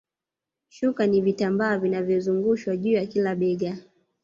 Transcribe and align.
Shuka 0.69 1.07
ni 1.07 1.21
vitambaa 1.21 1.77
vinavyozungushwa 1.77 2.77
juu 2.77 2.91
ya 2.91 3.05
kila 3.05 3.35
bega 3.35 3.77